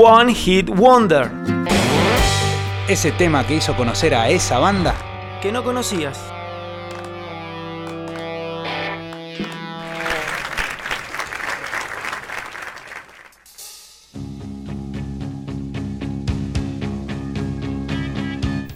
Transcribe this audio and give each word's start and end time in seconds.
One 0.00 0.32
Hit 0.32 0.70
Wonder. 0.70 1.28
Ese 2.88 3.10
tema 3.10 3.44
que 3.44 3.56
hizo 3.56 3.74
conocer 3.74 4.14
a 4.14 4.28
esa 4.28 4.60
banda 4.60 4.94
que 5.42 5.50
no 5.50 5.64
conocías. 5.64 6.24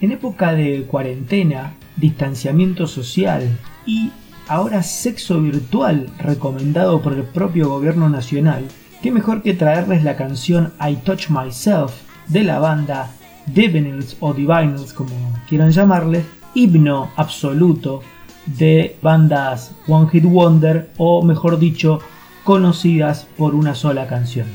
En 0.01 0.11
época 0.11 0.55
de 0.55 0.87
cuarentena, 0.89 1.75
distanciamiento 1.99 2.89
social 2.89 3.49
y 3.87 4.11
ahora 4.49 4.83
sexo 4.83 5.41
virtual 5.41 6.09
recomendado 6.19 7.01
por 7.01 7.13
el 7.13 7.23
propio 7.23 7.69
gobierno 7.69 8.09
nacional, 8.09 8.65
qué 9.03 9.11
mejor 9.11 9.43
que 9.43 9.53
traerles 9.53 10.05
la 10.05 10.17
canción 10.17 10.73
I 10.81 10.95
Touch 10.95 11.29
Myself 11.29 11.93
de 12.29 12.45
la 12.45 12.61
banda 12.61 13.11
Divinals 13.47 14.17
o 14.21 14.33
Divinals 14.33 14.93
como 14.93 15.11
quieran 15.49 15.73
llamarle, 15.73 16.25
himno 16.55 17.11
absoluto 17.17 18.03
de 18.47 18.97
bandas 19.03 19.75
One 19.89 20.09
Hit 20.09 20.25
Wonder 20.25 20.91
o 20.99 21.21
mejor 21.23 21.59
dicho 21.59 21.99
conocidas 22.45 23.27
por 23.37 23.57
una 23.57 23.75
sola 23.75 24.07
canción. 24.07 24.47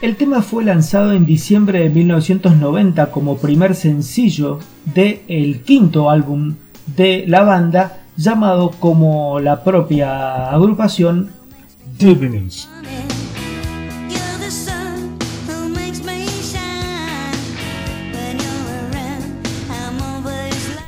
El 0.00 0.16
tema 0.16 0.40
fue 0.40 0.64
lanzado 0.64 1.12
en 1.12 1.26
diciembre 1.26 1.80
de 1.80 1.90
1990 1.90 3.10
como 3.10 3.38
primer 3.38 3.74
sencillo 3.74 4.60
de 4.94 5.24
el 5.26 5.62
quinto 5.62 6.08
álbum 6.08 6.54
de 6.96 7.24
la 7.26 7.42
banda 7.42 7.99
llamado 8.22 8.70
como 8.78 9.40
la 9.40 9.64
propia 9.64 10.50
agrupación 10.50 11.30
Divinals. 11.98 12.68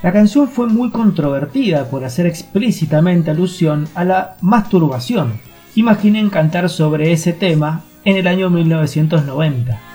La 0.03 0.13
canción 0.13 0.49
fue 0.49 0.67
muy 0.67 0.91
controvertida 0.91 1.89
por 1.89 2.05
hacer 2.05 2.27
explícitamente 2.27 3.31
alusión 3.31 3.87
a 3.95 4.05
la 4.05 4.37
masturbación. 4.41 5.35
Imaginen 5.77 6.29
cantar 6.29 6.69
sobre 6.69 7.13
ese 7.13 7.33
tema 7.33 7.83
en 8.05 8.17
el 8.17 8.27
año 8.27 8.51
1990. 8.51 9.92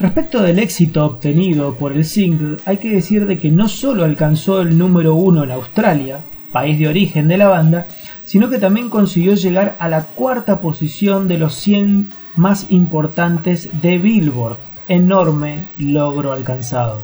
Respecto 0.00 0.40
del 0.40 0.58
éxito 0.58 1.04
obtenido 1.04 1.74
por 1.74 1.92
el 1.92 2.06
single, 2.06 2.56
hay 2.64 2.78
que 2.78 2.88
decir 2.88 3.26
de 3.26 3.38
que 3.38 3.50
no 3.50 3.68
solo 3.68 4.02
alcanzó 4.02 4.62
el 4.62 4.78
número 4.78 5.14
uno 5.14 5.44
en 5.44 5.50
Australia, 5.50 6.20
país 6.52 6.78
de 6.78 6.88
origen 6.88 7.28
de 7.28 7.36
la 7.36 7.48
banda, 7.48 7.86
sino 8.24 8.48
que 8.48 8.58
también 8.58 8.88
consiguió 8.88 9.34
llegar 9.34 9.76
a 9.78 9.90
la 9.90 10.04
cuarta 10.04 10.62
posición 10.62 11.28
de 11.28 11.36
los 11.36 11.54
100 11.56 12.08
más 12.34 12.70
importantes 12.70 13.68
de 13.82 13.98
Billboard. 13.98 14.56
Enorme 14.88 15.68
logro 15.76 16.32
alcanzado. 16.32 17.02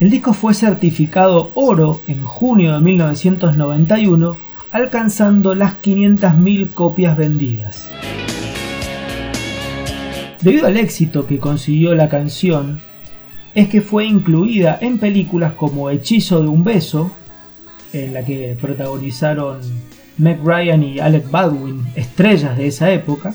El 0.00 0.08
disco 0.08 0.32
fue 0.32 0.54
certificado 0.54 1.50
oro 1.54 2.00
en 2.08 2.24
junio 2.24 2.72
de 2.72 2.80
1991, 2.80 4.49
alcanzando 4.72 5.54
las 5.54 5.80
500.000 5.82 6.72
copias 6.72 7.16
vendidas. 7.16 7.90
Debido 10.40 10.66
al 10.66 10.76
éxito 10.76 11.26
que 11.26 11.38
consiguió 11.38 11.94
la 11.94 12.08
canción, 12.08 12.80
es 13.54 13.68
que 13.68 13.80
fue 13.80 14.06
incluida 14.06 14.78
en 14.80 14.98
películas 14.98 15.52
como 15.54 15.90
Hechizo 15.90 16.40
de 16.40 16.48
un 16.48 16.64
beso, 16.64 17.10
en 17.92 18.14
la 18.14 18.24
que 18.24 18.56
protagonizaron 18.60 19.60
Meg 20.18 20.40
Ryan 20.44 20.82
y 20.82 20.98
Alec 21.00 21.30
Baldwin, 21.30 21.84
estrellas 21.96 22.56
de 22.56 22.68
esa 22.68 22.90
época, 22.92 23.34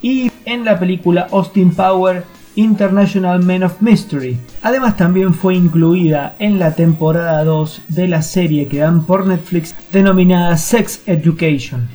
y 0.00 0.30
en 0.44 0.64
la 0.64 0.78
película 0.78 1.26
Austin 1.30 1.74
Power 1.74 2.24
International 2.58 3.40
Men 3.40 3.62
of 3.62 3.80
Mystery. 3.80 4.36
Además 4.62 4.96
también 4.96 5.32
fue 5.32 5.54
incluida 5.54 6.34
en 6.40 6.58
la 6.58 6.74
temporada 6.74 7.44
2 7.44 7.82
de 7.86 8.08
la 8.08 8.20
serie 8.20 8.66
que 8.66 8.78
dan 8.78 9.06
por 9.06 9.28
Netflix 9.28 9.76
denominada 9.92 10.56
Sex 10.56 11.02
Education. 11.06 11.88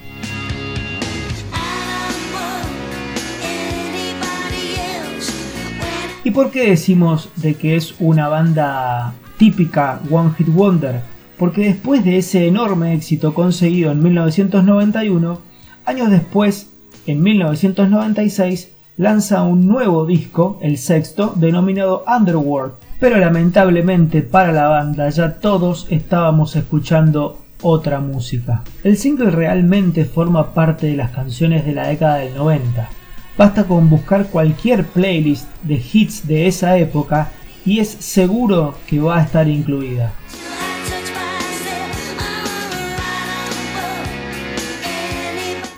¿Y 6.23 6.31
por 6.31 6.49
qué 6.49 6.69
decimos 6.69 7.29
de 7.35 7.55
que 7.55 7.75
es 7.75 7.95
una 7.99 8.29
banda 8.29 9.13
típica 9.37 9.99
One 10.09 10.31
Hit 10.37 10.47
Wonder? 10.47 11.01
Porque 11.37 11.65
después 11.65 12.05
de 12.05 12.19
ese 12.19 12.47
enorme 12.47 12.93
éxito 12.93 13.33
conseguido 13.33 13.91
en 13.91 14.01
1991, 14.01 15.41
años 15.85 16.09
después, 16.09 16.69
en 17.05 17.21
1996, 17.21 18.69
lanza 18.97 19.41
un 19.43 19.67
nuevo 19.67 20.05
disco, 20.05 20.59
el 20.61 20.77
sexto, 20.77 21.33
denominado 21.35 22.03
Underworld, 22.07 22.73
pero 22.99 23.17
lamentablemente 23.17 24.21
para 24.21 24.51
la 24.51 24.67
banda 24.67 25.09
ya 25.09 25.39
todos 25.39 25.87
estábamos 25.89 26.55
escuchando 26.55 27.39
otra 27.61 27.99
música. 27.99 28.63
El 28.83 28.97
single 28.97 29.31
realmente 29.31 30.05
forma 30.05 30.53
parte 30.53 30.87
de 30.87 30.97
las 30.97 31.11
canciones 31.11 31.65
de 31.65 31.73
la 31.73 31.87
década 31.87 32.17
del 32.17 32.35
90. 32.35 32.89
Basta 33.37 33.63
con 33.63 33.89
buscar 33.89 34.27
cualquier 34.27 34.85
playlist 34.85 35.47
de 35.63 35.81
hits 35.91 36.27
de 36.27 36.47
esa 36.47 36.77
época 36.77 37.29
y 37.65 37.79
es 37.79 37.89
seguro 37.89 38.75
que 38.85 38.99
va 38.99 39.17
a 39.17 39.23
estar 39.23 39.47
incluida. 39.47 40.13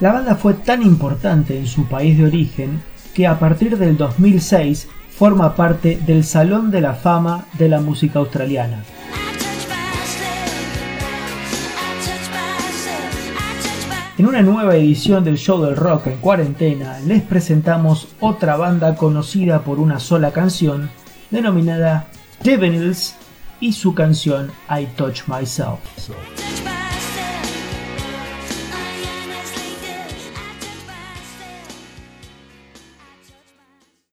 La 0.01 0.11
banda 0.11 0.35
fue 0.35 0.55
tan 0.55 0.81
importante 0.81 1.57
en 1.57 1.67
su 1.67 1.85
país 1.85 2.17
de 2.17 2.25
origen 2.25 2.81
que 3.15 3.25
a 3.25 3.39
partir 3.39 3.77
del 3.77 3.97
2006 3.97 4.89
forma 5.09 5.55
parte 5.55 5.97
del 6.05 6.25
Salón 6.25 6.69
de 6.69 6.81
la 6.81 6.93
Fama 6.93 7.45
de 7.53 7.69
la 7.69 7.79
Música 7.79 8.19
Australiana. 8.19 8.83
En 14.17 14.27
una 14.27 14.41
nueva 14.41 14.75
edición 14.75 15.23
del 15.23 15.37
show 15.37 15.61
del 15.61 15.75
rock 15.75 16.07
en 16.07 16.17
cuarentena 16.17 16.99
les 16.99 17.21
presentamos 17.21 18.09
otra 18.19 18.57
banda 18.57 18.95
conocida 18.95 19.61
por 19.63 19.79
una 19.79 19.99
sola 19.99 20.31
canción 20.31 20.89
denominada 21.31 22.07
Devils 22.43 23.15
y 23.61 23.73
su 23.73 23.95
canción 23.95 24.51
I 24.69 24.87
Touch 24.97 25.27
Myself. 25.27 25.79